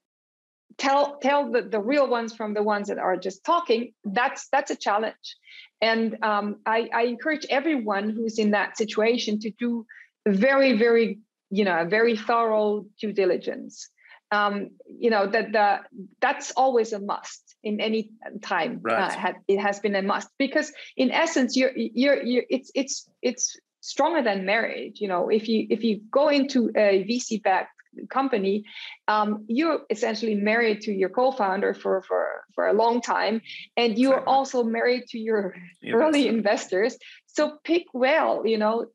[0.81, 4.71] tell tell the, the real ones from the ones that are just talking that's that's
[4.71, 5.37] a challenge.
[5.83, 9.87] And um, I, I encourage everyone who's in that situation to do
[10.27, 11.19] very very
[11.51, 13.88] you know a very thorough due diligence.
[14.33, 15.81] Um, you know that the,
[16.21, 18.11] that's always a must in any
[18.43, 18.81] time.
[18.83, 19.25] Right.
[19.25, 23.57] uh, it has been a must because in essence you're you're, you're it's it's it's
[23.81, 25.01] stronger than marriage.
[25.01, 27.80] You know if you if you go into a vc backed
[28.11, 28.64] company,
[29.09, 33.40] um, you're essentially married to your co-founder for for for a long time,
[33.76, 36.96] and you are also married to your yeah, early investors.
[37.26, 38.46] So pick well.
[38.46, 38.87] You know,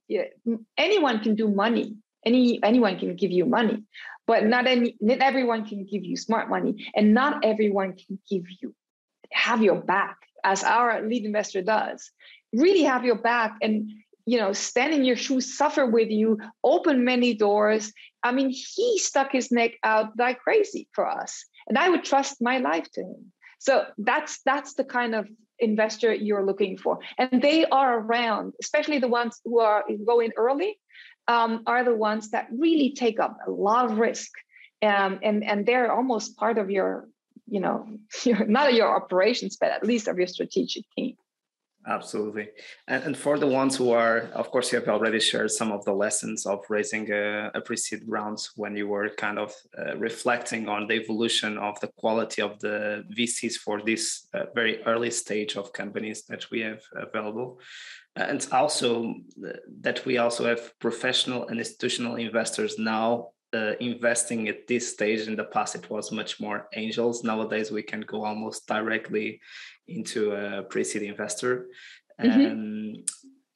[0.77, 1.95] anyone can do money.
[2.25, 3.84] Any anyone can give you money,
[4.25, 8.43] but not any not everyone can give you smart money, and not everyone can give
[8.62, 8.73] you
[9.31, 12.12] have your back as our lead investor does.
[12.53, 13.91] Really have your back and
[14.25, 17.93] you know, stand in your shoes, suffer with you, open many doors.
[18.23, 21.45] I mean, he stuck his neck out like crazy for us.
[21.67, 23.31] And I would trust my life to him.
[23.59, 25.27] So that's that's the kind of
[25.59, 26.99] investor you're looking for.
[27.17, 30.77] And they are around, especially the ones who are going early,
[31.27, 34.31] um, are the ones that really take up a lot of risk.
[34.81, 37.07] Um, and, and they're almost part of your,
[37.47, 37.88] you know,
[38.23, 41.15] your, not your operations, but at least of your strategic team.
[41.88, 42.50] Absolutely.
[42.88, 45.86] And, and for the ones who are, of course, you have already shared some of
[45.86, 50.67] the lessons of raising a, a pre-seed rounds when you were kind of uh, reflecting
[50.67, 55.58] on the evolution of the quality of the VCs for this uh, very early stage
[55.58, 57.60] of companies that we have available.
[58.15, 59.13] And also
[59.45, 59.50] uh,
[59.82, 65.36] that we also have professional and institutional investors now uh, investing at this stage in
[65.36, 69.39] the past it was much more angels nowadays we can go almost directly
[69.88, 71.68] into a pre-seed investor
[72.22, 72.46] mm-hmm.
[72.46, 72.94] um,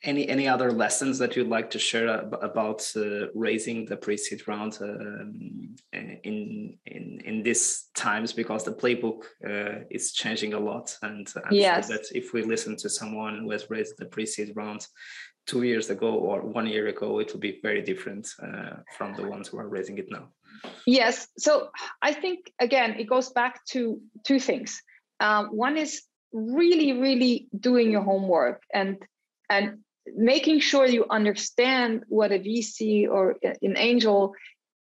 [0.03, 4.77] any any other lessons that you'd like to share about uh, raising the pre-seed round
[4.81, 11.27] um, in in in these times because the playbook uh, is changing a lot and
[11.45, 11.87] I'm yes.
[11.87, 14.87] sure that if we listen to someone who has raised the pre-seed round
[15.49, 19.25] two years ago or one year ago, it will be very different uh, from the
[19.33, 20.25] ones who are raising it now.
[20.85, 21.27] Yes.
[21.37, 21.69] So
[22.01, 24.81] I think, again, it goes back to two things.
[25.19, 28.97] Um, one is really, really doing your homework and,
[29.49, 29.79] and
[30.15, 34.33] making sure you understand what a VC or an angel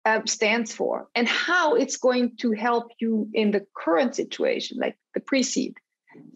[0.05, 4.97] uh, stands for and how it's going to help you in the current situation, like
[5.15, 5.75] the pre-seed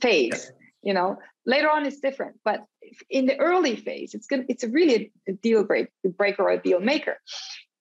[0.01, 0.53] phase.
[0.83, 2.65] You know, later on it's different, but
[3.09, 6.81] in the early phase, it's going it's really a deal break, breaker or a deal
[6.81, 7.19] maker.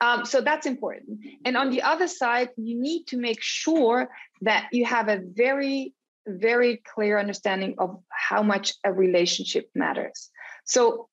[0.02, 1.20] Um, so that's important.
[1.44, 4.10] And on the other side, you need to make sure
[4.42, 5.94] that you have a very,
[6.26, 10.30] very clear understanding of how much a relationship matters.
[10.64, 11.10] So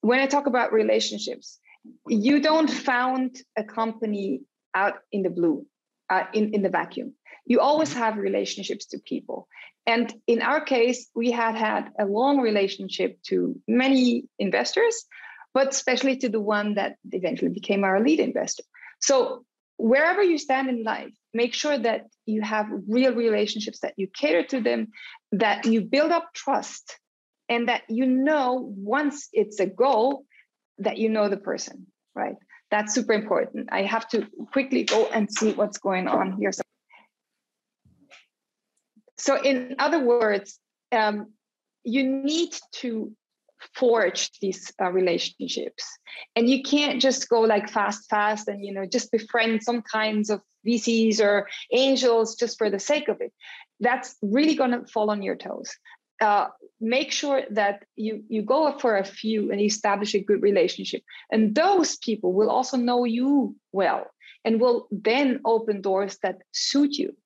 [0.00, 1.58] when I talk about relationships,
[2.06, 4.42] you don't found a company
[4.74, 5.66] out in the blue,
[6.08, 7.14] uh, in, in the vacuum.
[7.46, 9.48] You always have relationships to people.
[9.86, 15.04] And in our case, we had had a long relationship to many investors,
[15.52, 18.62] but especially to the one that eventually became our lead investor.
[19.00, 19.44] So
[19.76, 24.42] wherever you stand in life, make sure that you have real relationships, that you cater
[24.44, 24.88] to them,
[25.32, 26.98] that you build up trust,
[27.48, 30.24] and that you know once it's a goal
[30.78, 32.36] that you know the person, right?
[32.70, 33.68] That's super important.
[33.70, 36.52] I have to quickly go and see what's going on here.
[39.18, 40.58] So, in other words,
[40.92, 41.32] um,
[41.84, 43.12] you need to
[43.74, 45.84] forge these uh, relationships.
[46.36, 50.30] And you can't just go like fast fast and you know just befriend some kinds
[50.30, 53.32] of vcs or angels just for the sake of it.
[53.80, 55.70] That's really going to fall on your toes.
[56.20, 56.46] Uh,
[56.80, 61.02] make sure that you you go for a few and establish a good relationship.
[61.30, 64.06] And those people will also know you well
[64.44, 67.16] and will then open doors that suit you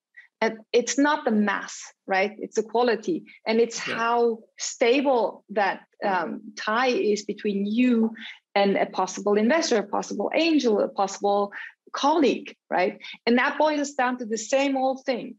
[0.41, 2.35] and it's not the mass right?
[2.39, 3.25] It's the quality.
[3.45, 3.95] And it's yeah.
[3.95, 8.13] how stable that um, tie is between you
[8.55, 11.53] and a possible investor a possible angel a possible
[11.93, 12.99] colleague right?
[13.25, 15.35] And that boils down to the same old thing.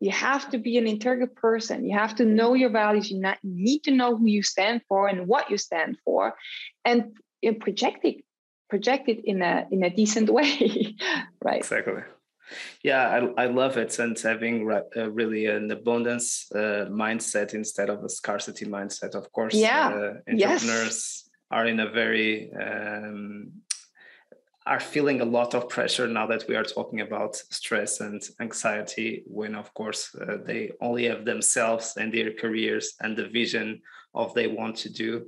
[0.00, 1.84] You have to be an integral person.
[1.84, 3.10] You have to know your values.
[3.10, 6.34] You need to know who you stand for and what you stand for
[6.84, 8.16] and, and project it
[8.68, 10.96] project it in a in a decent way
[11.42, 11.58] right?
[11.58, 12.02] Exactly
[12.82, 13.98] yeah, I, I love it.
[13.98, 19.14] And having re- uh, really an abundance uh, mindset instead of a scarcity mindset.
[19.14, 19.88] Of course, yeah.
[19.88, 21.30] Uh, entrepreneurs yes.
[21.50, 23.52] are in a very um,
[24.66, 29.24] are feeling a lot of pressure now that we are talking about stress and anxiety
[29.26, 33.80] when of course uh, they only have themselves and their careers and the vision
[34.14, 35.26] of they want to do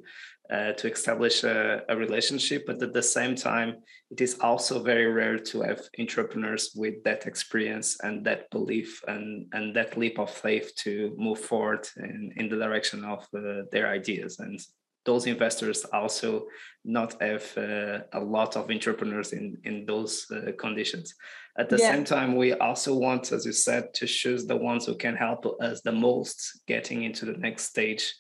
[0.53, 2.67] uh, to establish a, a, relationship.
[2.67, 3.77] But at the same time,
[4.11, 9.47] it is also very rare to have entrepreneurs with that experience and that belief and,
[9.53, 13.89] and that leap of faith to move forward in, in the direction of uh, their
[13.89, 14.39] ideas.
[14.39, 14.61] And
[15.05, 16.47] those investors also
[16.85, 21.15] not have uh, a lot of entrepreneurs in in those uh, conditions.
[21.57, 21.93] At the yeah.
[21.93, 25.47] same time we also want as you said to choose the ones who can help
[25.61, 28.15] us the most getting into the next stage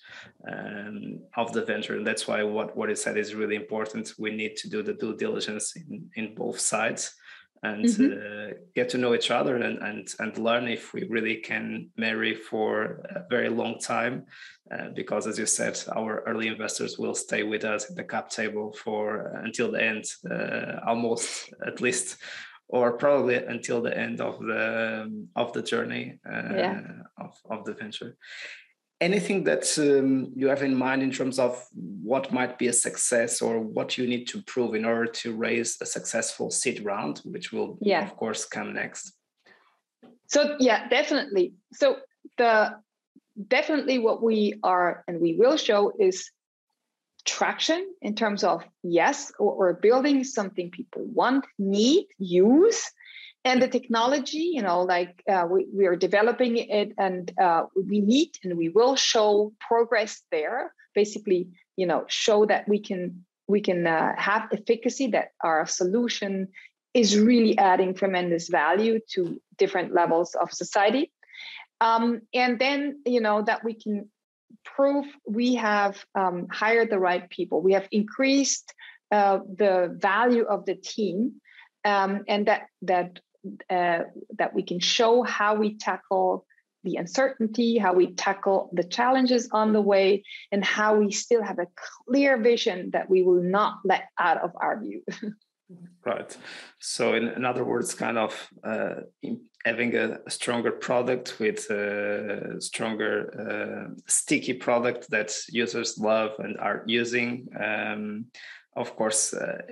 [0.50, 1.96] um, of the venture.
[1.96, 4.12] And that's why what what is said is really important.
[4.18, 7.14] We need to do the due diligence in in both sides
[7.62, 8.12] and mm-hmm.
[8.12, 12.34] uh, get to know each other and, and and learn if we really can marry
[12.34, 14.26] for a very long time
[14.72, 18.28] uh, because as you said our early investors will stay with us at the cap
[18.28, 22.18] table for uh, until the end uh, almost at least
[22.68, 26.80] or probably until the end of the um, of the journey uh, yeah.
[27.18, 28.16] of, of the venture
[29.04, 31.52] anything that um, you have in mind in terms of
[32.02, 35.76] what might be a success or what you need to prove in order to raise
[35.80, 38.02] a successful seed round, which will, yeah.
[38.04, 39.12] of course, come next?
[40.26, 41.54] So yeah, definitely.
[41.72, 41.98] So
[42.38, 42.76] the
[43.56, 46.30] definitely what we are and we will show is
[47.24, 52.90] traction in terms of yes, we're building something people want, need, use,
[53.44, 58.00] and the technology you know like uh, we, we are developing it and uh, we
[58.00, 60.72] need and we will show progress there.
[60.94, 66.48] Basically you know show that we can we can uh, have efficacy that our solution
[66.94, 71.12] is really adding tremendous value to different levels of society.
[71.80, 74.08] Um, and then you know that we can
[74.64, 77.60] prove we have um, hired the right people.
[77.60, 78.72] We have increased
[79.10, 81.40] uh, the value of the team
[81.84, 83.20] um, and that that
[83.70, 84.00] uh,
[84.36, 86.46] that we can show how we tackle
[86.84, 90.22] the uncertainty, how we tackle the challenges on the way,
[90.52, 91.66] and how we still have a
[92.06, 95.02] clear vision that we will not let out of our view.
[96.04, 96.36] right.
[96.78, 98.96] So, in, in, other words, kind of uh,
[99.64, 106.84] having a, stronger product with a stronger, uh, sticky product that users love and are
[106.86, 107.48] using.
[107.58, 108.26] Um,
[108.76, 109.62] of course, uh,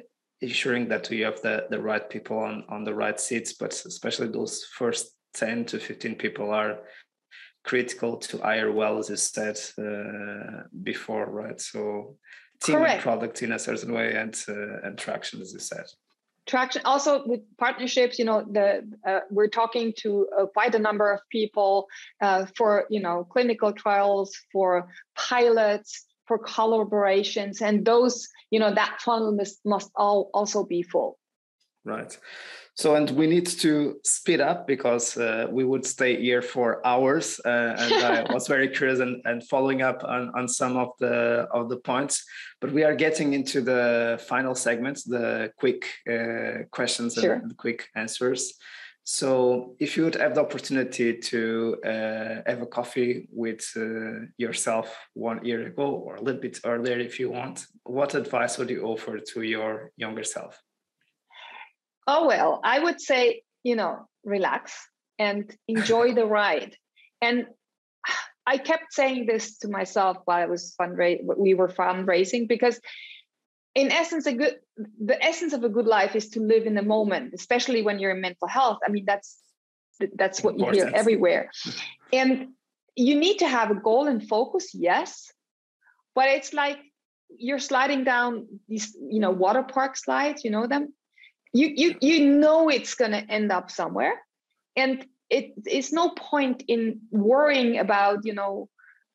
[0.42, 4.28] ensuring that we have the, the right people on, on the right seats, but especially
[4.28, 6.80] those first 10 to 15 people are
[7.64, 11.60] critical to hire well, as you said uh, before, right?
[11.60, 12.16] So
[12.62, 13.02] team Correct.
[13.02, 15.84] product in a certain way and, uh, and traction, as you said.
[16.44, 21.12] Traction also with partnerships, you know, the uh, we're talking to uh, quite a number
[21.12, 21.86] of people
[22.20, 29.00] uh, for, you know, clinical trials, for pilots, for collaborations, and those you know that
[29.00, 31.18] funnel must must all also be full.
[31.84, 32.16] Right.
[32.74, 37.38] So and we need to speed up because uh, we would stay here for hours
[37.44, 41.46] uh, and i was very curious and, and following up on, on some of the
[41.52, 42.24] of the points.
[42.60, 47.34] But we are getting into the final segments the quick uh, questions sure.
[47.34, 48.54] and quick answers
[49.04, 54.96] so, if you would have the opportunity to uh, have a coffee with uh, yourself
[55.14, 58.84] one year ago or a little bit earlier, if you want, what advice would you
[58.84, 60.62] offer to your younger self?
[62.06, 64.86] Oh, well, I would say, you know, relax
[65.18, 66.76] and enjoy the ride.
[67.20, 67.46] And
[68.46, 72.80] I kept saying this to myself while I was fundraising, we were fundraising, because
[73.74, 74.56] in essence a good
[75.00, 78.12] the essence of a good life is to live in the moment especially when you're
[78.12, 78.78] in mental health.
[78.86, 79.38] I mean that's
[80.14, 81.50] that's what you hear everywhere.
[82.12, 82.48] And
[82.96, 85.32] you need to have a goal and focus yes
[86.14, 86.78] but it's like
[87.38, 90.92] you're sliding down these you know water park slides you know them?
[91.52, 94.14] You you you know it's going to end up somewhere.
[94.74, 98.68] And it, it is no point in worrying about you know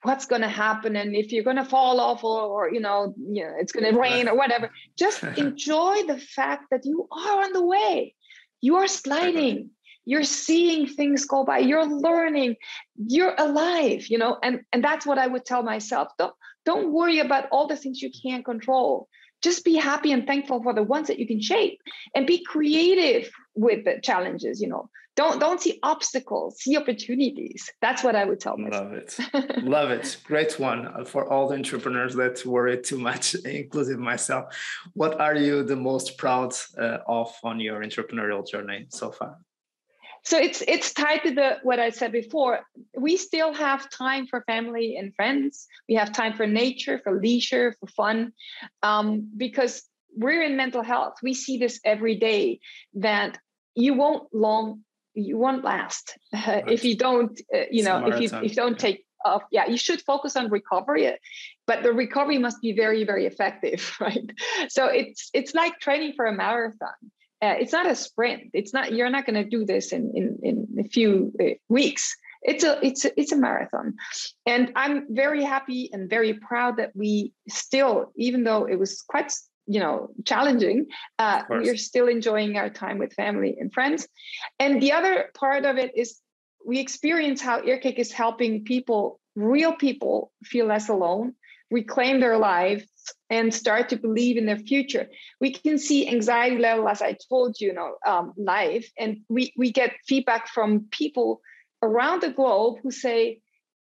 [0.03, 3.13] what's going to happen and if you're going to fall off or, or you know
[3.17, 4.71] you know it's going to rain or whatever.
[4.97, 8.13] Just enjoy the fact that you are on the way.
[8.61, 9.71] You are sliding.
[10.05, 11.59] You're seeing things go by.
[11.59, 12.55] You're learning.
[12.95, 16.09] You're alive you know and and that's what i would tell myself.
[16.17, 16.33] Don't
[16.65, 19.07] don't worry about all the things you can't control.
[19.41, 21.79] Just be happy and thankful for the ones that you can shape
[22.15, 27.69] and be creative with the challenges you know don't don't see obstacles see opportunities.
[27.81, 28.85] That's what i would tell myself.
[28.85, 29.19] Love it.
[29.63, 30.17] Love it.
[30.23, 34.45] Great one for all the entrepreneurs that worry too much including myself.
[34.93, 39.35] What are you the most proud uh, of on your entrepreneurial journey so far?
[40.23, 42.59] So it's it's tied to the what i said before.
[42.95, 45.67] We still have time for family and friends.
[45.89, 48.33] We have time for nature for leisure for fun.
[48.83, 49.83] Um, because
[50.15, 51.15] we're in mental health.
[51.23, 52.59] We see this every day
[52.95, 53.37] that
[53.75, 54.83] you won't long
[55.17, 56.69] you won't last uh, right.
[56.69, 58.87] if you don't uh, you it's know if you if you don't yeah.
[58.87, 61.17] take off yeah you should focus on recovery
[61.65, 64.31] but the recovery must be very very effective right?
[64.69, 66.97] So it's it's like training for a marathon.
[67.39, 68.49] Uh, it's not a sprint.
[68.53, 72.15] It's not you're not going to do this in in in a few uh, weeks.
[72.41, 73.95] It's a it's a, it's a marathon.
[74.45, 79.31] And i'm very happy and very proud that we still even though it was quite
[79.67, 80.87] you know challenging
[81.19, 84.07] uh, we're still enjoying our time with family and friends.
[84.59, 86.19] And the other part of it is
[86.65, 91.33] we experience how Earkick is helping people real people feel less alone
[91.69, 92.85] reclaim their lives
[93.29, 95.07] and start to believe in their future.
[95.39, 99.53] We can see anxiety level as i told you, you know um, live and we
[99.57, 101.41] we get feedback from people
[101.83, 103.39] around the globe who say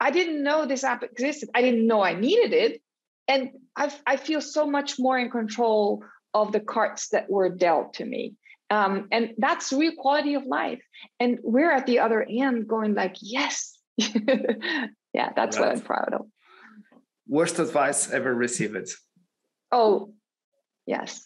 [0.00, 1.48] i didn't know this app existed.
[1.54, 2.82] I didn't know i needed it
[3.28, 6.02] and i I feel so much more in control
[6.34, 8.34] of the cards that were dealt to me.
[8.70, 10.82] Um, and that's real quality of life.
[11.18, 13.78] And we're at the other end going like, yes.
[13.96, 15.68] yeah, that's right.
[15.68, 16.26] what I'm proud of.
[17.26, 18.90] Worst advice ever received?
[19.72, 20.12] Oh,
[20.86, 21.24] yes.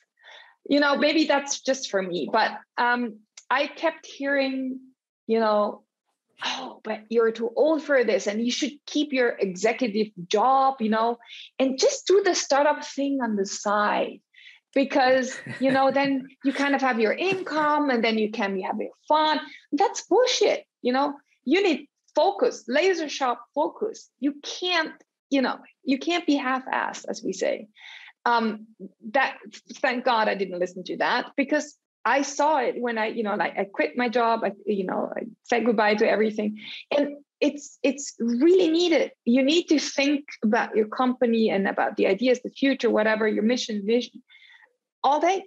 [0.68, 3.18] You know, maybe that's just for me, but um,
[3.50, 4.78] I kept hearing,
[5.26, 5.82] you know,
[6.44, 10.90] oh, but you're too old for this and you should keep your executive job, you
[10.90, 11.18] know,
[11.58, 14.20] and just do the startup thing on the side.
[14.74, 18.80] because you know then you kind of have your income and then you can have
[18.80, 19.40] your fun.
[19.72, 21.14] That's bullshit you know.
[21.44, 24.10] You need focus laser sharp focus.
[24.20, 24.92] You can't
[25.30, 27.68] you know you can't be half-assed as we say.
[28.24, 28.66] Um
[29.10, 29.38] that
[29.82, 33.34] thank god i didn't listen to that because i saw it when i you know
[33.34, 35.22] like i quit my job i you know i
[35.52, 36.58] said goodbye to everything.
[36.96, 39.10] And it's it's really needed.
[39.24, 43.42] You need to think about your company and about the ideas the future whatever your
[43.42, 44.22] mission vision
[45.02, 45.44] all day.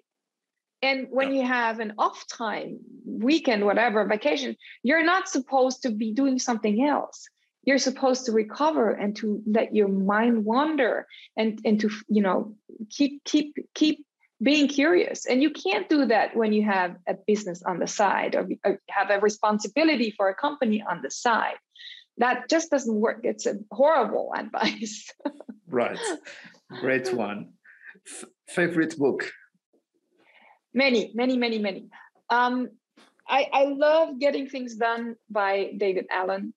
[0.81, 6.13] And when you have an off time weekend whatever vacation you're not supposed to be
[6.13, 7.27] doing something else.
[7.63, 12.55] You're supposed to recover and to let your mind wander and and to you know
[12.89, 14.05] keep keep keep
[14.45, 15.25] being curious.
[15.25, 18.79] And you can't do that when you have a business on the side or, or
[18.89, 21.57] have a responsibility for a company on the side.
[22.19, 23.21] That just doesn't work.
[23.23, 25.11] It's a horrible advice.
[25.67, 25.99] Right.
[26.79, 27.53] Great one.
[28.07, 29.31] F- favorite book?
[30.73, 31.89] Many many many many.
[32.29, 32.69] Um,
[33.27, 36.53] I, I love getting things done by david allen.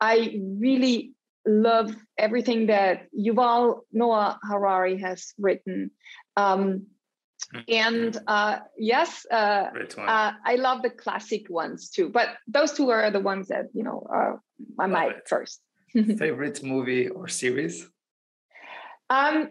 [0.00, 1.12] I really
[1.46, 5.92] love everything that yuval noah harari has written.
[6.36, 6.86] Um.
[7.68, 9.66] And uh, yes uh,
[9.98, 13.82] uh, i love the classic ones too but those two are the ones that you
[13.82, 14.40] know are
[14.76, 15.60] my mic first
[16.18, 17.88] favorite movie or series
[19.10, 19.50] um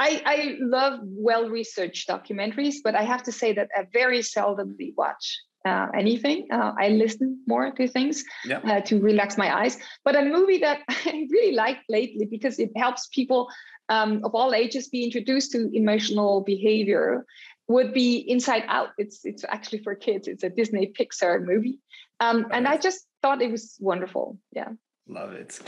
[0.00, 4.94] I, I love well researched documentaries, but I have to say that I very seldomly
[4.96, 6.46] watch uh, anything.
[6.52, 8.58] Uh, I listen more to things yeah.
[8.58, 9.78] uh, to relax my eyes.
[10.04, 13.48] But a movie that I really like lately because it helps people
[13.88, 17.24] um, of all ages be introduced to emotional behavior
[17.68, 18.90] would be Inside Out.
[18.98, 20.28] It's it's actually for kids.
[20.28, 21.78] It's a Disney Pixar movie,
[22.20, 24.38] um, and I just thought it was wonderful.
[24.52, 24.70] Yeah,
[25.06, 25.60] love it.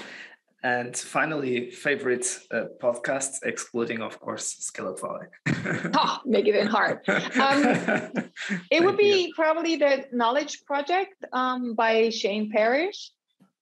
[0.62, 5.28] And finally, favorite uh, podcasts, excluding, of course, Scalability.
[5.94, 7.00] oh, make it hard.
[7.08, 8.12] Um,
[8.70, 9.34] it would be you.
[9.34, 13.10] probably the Knowledge Project um, by Shane Parrish.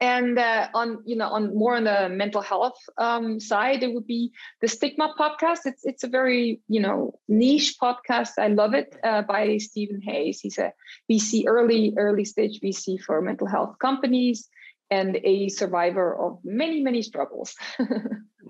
[0.01, 4.07] And uh, on, you know, on more on the mental health um, side, it would
[4.07, 4.31] be
[4.61, 5.61] the Stigma podcast.
[5.65, 8.39] It's it's a very, you know, niche podcast.
[8.39, 10.41] I love it uh, by Stephen Hays.
[10.41, 10.73] He's a
[11.11, 14.49] VC early early stage VC for mental health companies
[14.91, 17.55] and a survivor of many, many struggles.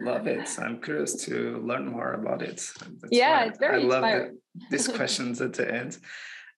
[0.01, 0.49] love it.
[0.59, 2.57] I'm curious to learn more about it.
[2.57, 4.39] That's yeah, it's very I inspiring.
[4.55, 5.99] love these questions at the end.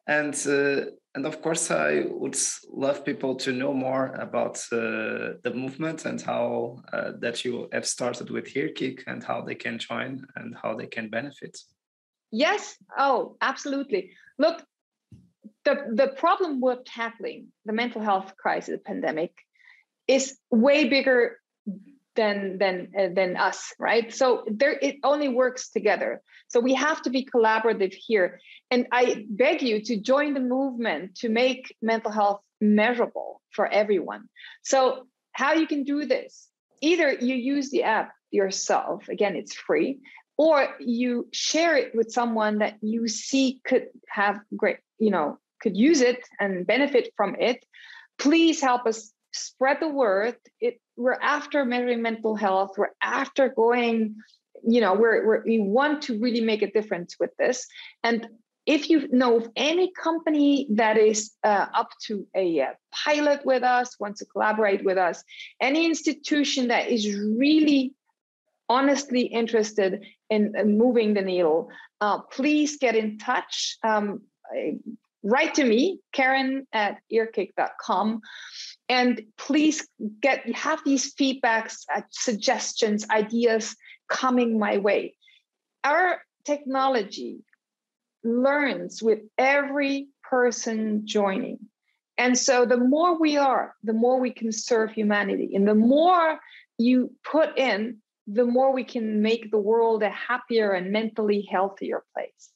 [0.07, 2.39] And uh, and of course, I would
[2.71, 7.87] love people to know more about uh, the movement and how uh, that you have
[7.87, 11.59] started with Earkick and how they can join and how they can benefit.
[12.31, 12.77] Yes.
[12.97, 14.13] Oh, absolutely.
[14.39, 14.63] Look,
[15.65, 19.33] the the problem we're tackling, the mental health crisis, pandemic,
[20.07, 21.41] is way bigger
[22.17, 24.13] than than uh, than us right?
[24.13, 26.23] So there it only works together.
[26.49, 28.41] So we have to be collaborative here.
[28.71, 34.29] And i beg you to join the movement to make mental health measurable for everyone.
[34.63, 36.49] So how you can do this
[36.83, 39.99] either you use the app yourself again it's free
[40.39, 45.77] or you share it with someone that you see could have great you know could
[45.77, 47.65] use it and benefit from it.
[48.19, 50.37] Please help us spread the word.
[50.61, 52.73] It, we're after measuring mental health.
[52.77, 54.17] We're after going,
[54.63, 57.67] you know, we're, we're, we want to really make a difference with this.
[58.05, 58.29] And
[58.67, 63.63] if you know of any company that is uh, up to a uh, pilot with
[63.63, 65.25] us, wants to collaborate with us,
[65.61, 67.95] any institution that is really
[68.69, 71.71] honestly interested in, in moving the needle,
[72.03, 73.79] uh, please get in touch.
[73.83, 74.21] Um,
[75.23, 78.21] write to me, Karin at earkick.com
[78.89, 79.87] and please
[80.21, 83.77] get have these feedbacks uh, suggestions ideas
[84.09, 85.15] coming my way.
[85.85, 87.45] Our technology
[88.25, 91.59] learns with every person joining.
[92.19, 95.53] And so the more we are the more we can serve humanity.
[95.55, 96.39] And the more
[96.79, 102.05] you put in the more we can make the world a happier and mentally healthier
[102.15, 102.51] place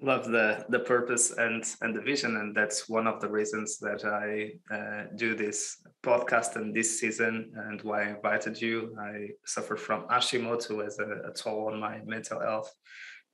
[0.00, 4.04] love the the purpose and and the vision and that's one of the reasons that
[4.04, 8.94] i uh, do this podcast and this season and why i invited you.
[9.00, 12.70] I suffer from hashimoto as a, a toll on my mental health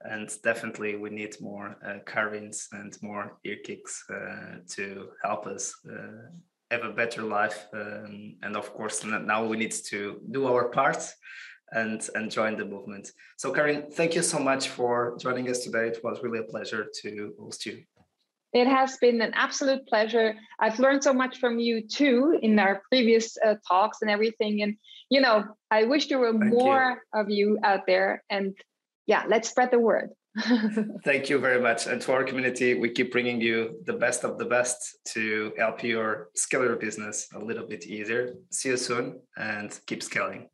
[0.04, 1.98] and definitely we need more uh,
[2.72, 6.30] and more Earkicks uh, to help us uh,
[6.70, 11.02] have a better life um, and of course now we need to do our part
[11.72, 13.10] and and join the movement.
[13.36, 15.88] So Karin, thank you so much for joining us today.
[15.88, 17.82] It was really a pleasure to host you.
[18.52, 20.34] It has been an absolute pleasure.
[20.60, 24.62] I've learned so much from you too in our previous uh, talks and everything.
[24.62, 24.76] And
[25.10, 27.20] you know, I wish there were thank more you.
[27.20, 28.22] of you out there.
[28.30, 28.54] And
[29.06, 30.10] yeah, let's spread the word.
[31.04, 31.86] Thank you very much.
[31.86, 35.82] And to our community, we keep bringing you the best of the best to help
[35.84, 38.34] your scale your business a little bit easier.
[38.50, 40.48] See you soon and keep scaling.